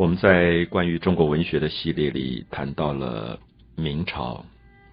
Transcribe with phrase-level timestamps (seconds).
[0.00, 3.38] 我们在关于中国文学的系列里谈到了
[3.76, 4.46] 明朝，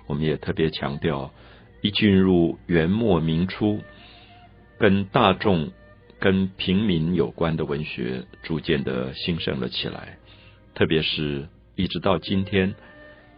[0.06, 1.32] 我们也特别强调，
[1.80, 3.80] 一进入元末明初，
[4.78, 5.72] 跟大众、
[6.20, 10.18] 跟平民有关的文学逐渐的兴盛了起来，
[10.76, 11.48] 特别是
[11.78, 12.76] 一直到今天，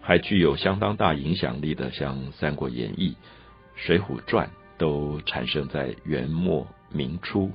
[0.01, 3.09] 还具有相当大影响力的，像《三国演义》
[3.75, 4.47] 《水浒传》，
[4.79, 7.51] 都产生在元末明初。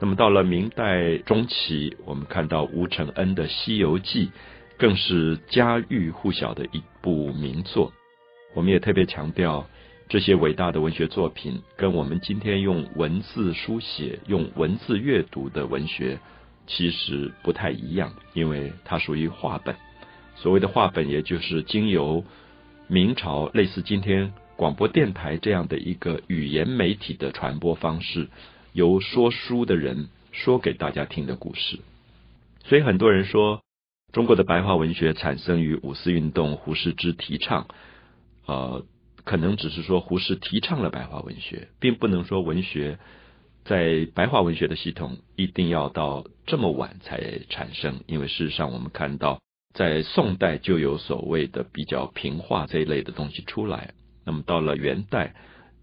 [0.00, 4.26] 那么到了明代中期，我们看到吴承恩的《西游记》，
[4.78, 7.92] 更是家喻户晓的一部名作。
[8.54, 9.66] 我们也特别强调，
[10.08, 16.20] 这些伟大的文学作品跟我们今天用文字书写、用文字阅读的文学
[16.68, 19.74] 其实不太一样，因为它属于话本。
[20.36, 22.24] 所谓的话本，也就是经由
[22.86, 28.28] 明朝类似今天广播电台这样的一个语言媒体的传播方式。
[28.72, 31.80] 由说书的人说给大家听的故事，
[32.64, 33.62] 所以很多人说
[34.12, 37.66] 中国的白话文学产生于五四运动，胡适之提倡，
[38.46, 38.84] 呃，
[39.24, 42.98] 可能只是说胡适提倡了白话文学，并不能说文学
[43.64, 49.40] 在白话文学的系统一定要到这么晚才产生，因为事实上我们看到
[49.74, 53.94] 在宋代就有所谓的比较平话这一类的东西出来，
[54.24, 55.34] 那么到了元代，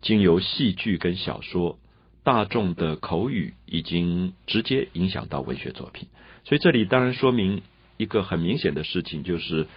[0.02, 1.78] 经由戏剧跟小说。
[2.26, 6.08] 大众的口语已经直接影响到文学作品，
[6.44, 7.62] 所以这里当然说明
[7.98, 9.68] 一个很明显的事情，就是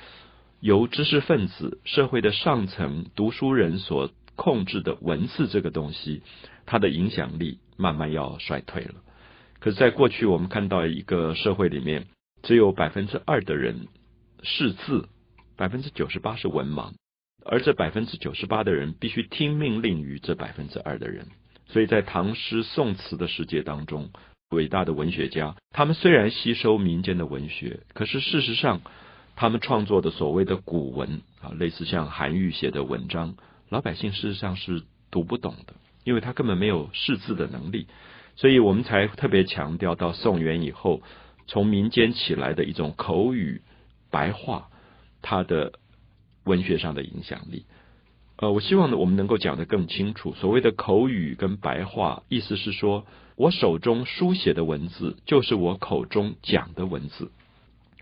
[0.59, 6.23] 由知识分子、社会的上层读书人所控制的文字这个东西，
[6.65, 8.95] 它的影响力慢慢要衰退了。
[9.61, 12.07] 可是，在过去我们看到一个社会里面，
[12.43, 13.89] 只有百分之二的人
[14.43, 15.07] 识字，
[15.55, 16.95] 百分之九十八是文盲，
[17.45, 21.27] 而这百分之九十八的人必须听命令于这百分之二的人。
[21.69, 24.11] 所以在唐诗宋词的世界当中，
[24.51, 28.81] 伟大的文学家，他们虽然吸收民间的文学，可是事实上，
[29.37, 33.37] 他们创作的所谓的古文啊，类似像韩愈写的文章，
[33.69, 37.87] 老百姓事实上是读不懂的，因为他根本没有识字的能力。
[38.37, 41.03] 所以我们才特别强调到宋元以后，
[41.47, 43.61] 从民间起来的一种口语
[44.11, 44.71] 白话，
[45.21, 45.73] 它的
[46.45, 47.67] 文学上的影响力。
[48.41, 50.33] 呃，我希望呢，我们能够讲得更清楚。
[50.35, 53.05] 所谓的口语跟白话，意思是说，
[53.35, 57.33] 我手中书写的文字就是我口中讲的文字，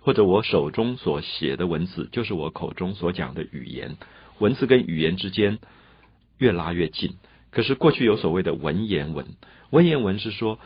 [0.03, 3.97] 或者我手中所写的文字就是我口中所讲的语言。
[4.39, 5.59] 文字跟语言之间
[6.37, 7.15] 越拉越近。
[7.51, 9.25] 可是过去有所谓的文言文，
[9.71, 10.59] 文言文是说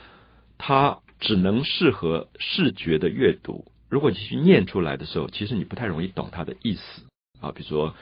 [0.59, 3.67] 它只能适合视觉的阅读。
[3.89, 7.03] 如果你去念出来的时候，其实你不太容易懂它的意思
[7.41, 7.53] 啊。
[7.53, 7.95] 比如说。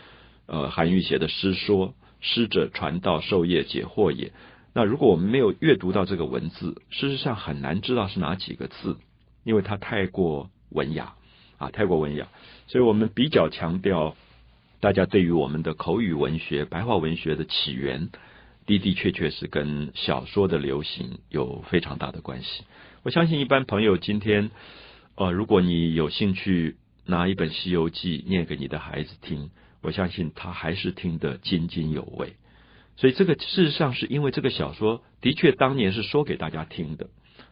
[0.48, 4.32] 呃，韩愈写的诗说：“师者，传道授业解惑也。”
[4.72, 8.96] 那如果我们没有阅读到这个文字，事实上很难知道是哪几个字，
[9.44, 11.12] 因为它太过文雅
[11.58, 12.28] 啊，太过文雅。
[12.66, 14.16] 所以我们比较强调，
[14.80, 18.08] 大家对于我们的口语文学、白话文学的起源，
[18.64, 22.64] 的的确确是跟小说的流行有非常大的关系。
[23.02, 24.50] 我相信一般朋友今天，
[25.14, 29.50] 呃，如果你有兴趣拿一本《西游记》念给你的孩子听。
[29.80, 32.34] 我相信他还是听得津津有味，
[32.96, 37.10] 所以这个事实上是因为这个小说的确当年是说给大家听的，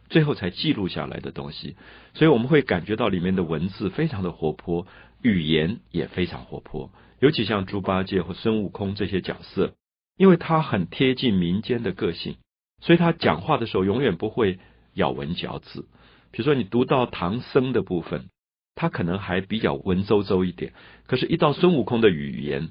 [0.09, 1.77] 最后才记录下来的东西，
[2.13, 4.85] 所以我们会感觉到里面的文字非常的活泼，
[5.21, 9.73] 语言也非常活泼，尤其像猪八戒或孙悟空这些角色，
[10.17, 12.35] 因为他很贴近民间的个性，
[12.81, 14.59] 所以他讲话的时候永远不会
[14.93, 15.87] 咬文嚼字。
[16.31, 18.29] 比如说你读到唐僧的部分。
[18.77, 20.71] 他可能还比较文绉绉一点，
[21.07, 22.69] 可是，一到孙悟空的语言，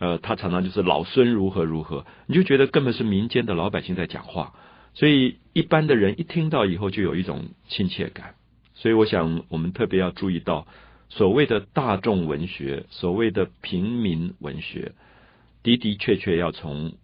[0.00, 4.52] 呃，他常常就是老孙如何如何，你就觉得根本是民间的老百姓在讲话，
[4.94, 8.34] 所以一般的人一听到以后就有一种亲切感。
[8.74, 10.66] 所以，我想我们特别要注意到，
[11.08, 14.92] 所谓的大众文学，所谓的平民文学，
[15.62, 16.94] 的的确确要从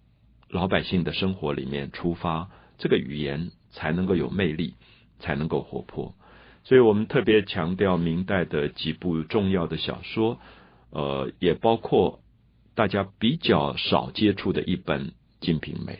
[0.48, 4.74] 老百姓的生活里面出发，这个语言才能够有魅力，
[5.20, 6.16] 才能够活泼。
[6.64, 10.38] 所以我们特别强调明代的几部重要的小说，
[10.90, 12.20] 呃，也包括
[12.74, 15.08] 大家比较少接触的一本
[15.40, 15.92] 《金瓶梅》。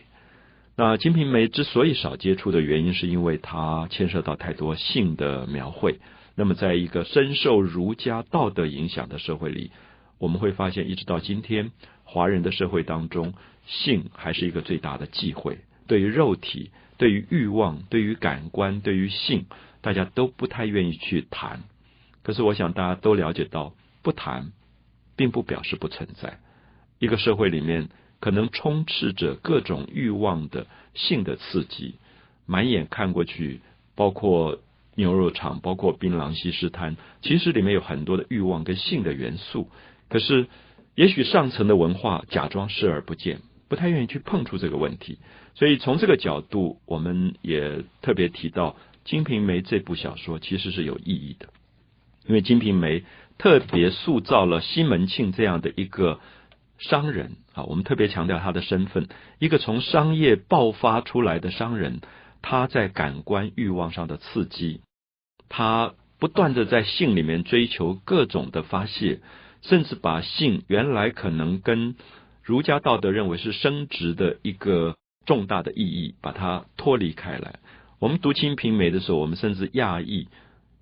[0.77, 5.99] 那《金瓶梅》之所以少接触的原因，是因为它牵涉到太多性的描绘。
[6.37, 9.73] 那么，在一个深受儒家道德影响的社会里，
[10.19, 11.73] 我们会发现，一直到今天，
[12.05, 13.35] 华人的社会当中，
[13.67, 15.59] 性还是一个最大的忌讳。
[15.87, 19.45] 对于肉体，对于欲望，对于感官，对于性。
[19.81, 21.63] 大家都不太愿意去谈，
[22.23, 24.53] 可是我想大家都了解到，不谈
[25.17, 26.39] 并不表示不存在。
[26.99, 27.89] 一个社会里面
[28.21, 31.95] 可能充斥着各种欲望的性的刺激，
[32.47, 33.61] 满眼看过去，
[33.95, 34.59] 包括
[34.97, 39.69] 牛肉厂，包括槟榔西施滩，其实里面有很多的欲望跟性的元素。
[40.11, 40.47] 可是，
[40.95, 45.19] 也许上层的文化假装视而不见，不太愿意去碰触这个问题。
[45.55, 48.71] 所以从这个角度，我们也特别提到
[49.05, 51.49] 《金瓶梅》这部小说其实是有意义的，
[52.27, 53.01] 因为《金瓶梅》
[53.39, 56.21] 特别塑造了西门庆这样的一个
[56.79, 59.09] 商人啊，我们特别强调他的身份，
[59.39, 62.01] 一个从商业爆发出来的商人，
[62.43, 64.81] 他在感官欲望上的刺激，
[65.49, 69.21] 他不断的在性里面追求各种的发泄。
[69.63, 71.95] 甚至把性原来可能跟
[72.43, 77.59] 儒家道德认为是生殖的一个重大的意义，把它脱离开来。
[78.01, 80.29] 我们读《清平梅》的时候，我们甚至讶异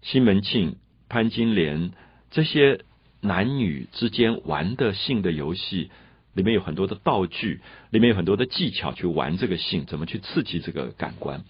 [0.03, 0.77] 西门庆、
[1.09, 1.91] 潘金莲
[2.31, 2.83] 这些
[3.21, 5.91] 男女之间玩的性的游戏，
[6.33, 7.61] 里面有很多的道具，
[7.91, 11.43] 里面有很多的技巧去玩这个性，怎么去刺激这个感官。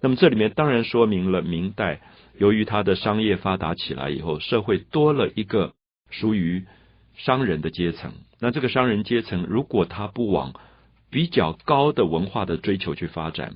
[0.00, 2.00] 那么这里面当然说明了明代
[2.38, 5.74] 由于它的商业发达起来以后，社会多了一个
[6.08, 6.64] 属于。
[7.18, 10.52] 商人的阶层，那这个商人阶层，如果他不往
[11.08, 13.54] 比较高的文化的追求去发展，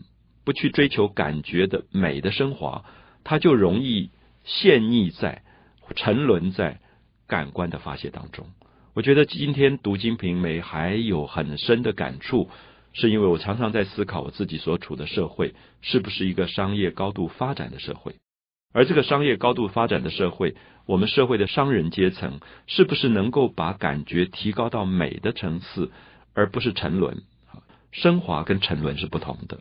[0.51, 2.85] 不去追求感觉的美的升华，
[3.23, 4.11] 他就容易
[4.43, 5.43] 陷溺在
[5.95, 6.81] 沉沦在
[7.29, 8.49] 感官的发泄当中。
[8.93, 12.51] 我觉得今天读《金瓶梅》还有很深的感触，
[12.93, 18.17] 是因为我常常在思考我自己所处的社会是不是一个商业高度发展的社会。
[18.73, 25.93] 而这个商业高度发展的社会，我们社会的商人阶层是不是能够把感觉提高到美的层次，
[26.35, 27.23] 而不是沉沦？
[27.93, 29.61] 升华跟沉沦是不同的。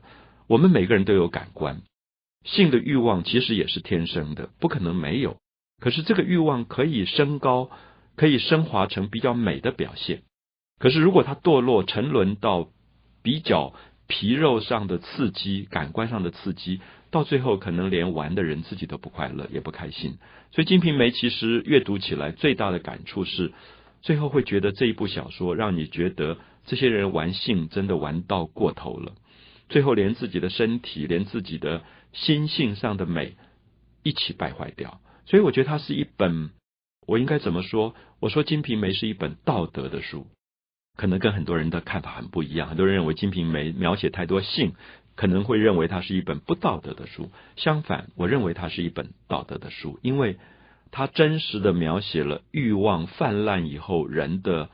[0.49, 1.83] 我们每个人都有感官，
[2.43, 5.37] 性的欲望其实也是天生的，不可能没有。
[5.79, 7.69] 可是这个欲望可以升高，
[8.15, 10.23] 可以升华成比较美的表现。
[10.79, 12.67] 可是如果它堕落沉沦到
[13.21, 13.73] 比较
[14.07, 16.81] 皮肉上的刺激、感官上的刺激。
[17.11, 20.19] 到最后，可能连玩的人自己都不快乐，也不开心。
[20.51, 23.51] 所以《金瓶梅》其实阅读起来最大的感触是，
[24.03, 26.37] 最后会觉得这一部小说让你觉得
[26.67, 29.13] 这些人玩性真的玩到过头了，
[29.69, 33.37] 最后连自己的身体、连自己的心性上的美
[34.03, 34.99] 一起败坏掉。
[35.25, 36.49] 所以我觉得它是一本，
[37.07, 37.95] 我应该怎么说？
[38.19, 40.27] 我说《金瓶梅》是一本道德的书，
[40.97, 42.67] 可能跟很多人的看法很不一样。
[42.67, 44.73] 很多人认为《金瓶梅》描写太多性。
[45.15, 50.37] 可能会认为它是一本不道德的书，相反，我认为它是一本道德的书，因为
[50.91, 54.69] 它真实的描写了欲望泛滥以后人的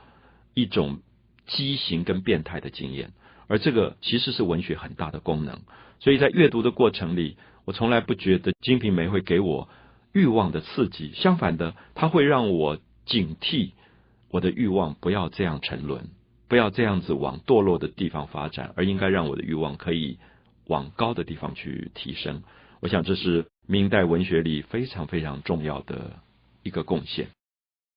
[0.54, 1.00] 一种
[1.48, 3.10] 畸形跟变态的经验，
[3.48, 5.60] 而这个其实是文学很大的功能。
[6.00, 9.68] 所以在阅读的过程里，我从来不觉得《金瓶梅》会给我
[10.12, 13.72] 欲望的刺激，相反的，它会让我警惕
[14.30, 16.08] 我的欲望不要这样沉沦，
[16.48, 20.18] 不要这样子往堕落的地方发展，而应该让我的欲望可以。
[20.68, 22.42] 往高的地方去提升，
[22.80, 26.16] 我想这是明代文学里非常非常重要的
[26.64, 27.28] 一个贡献。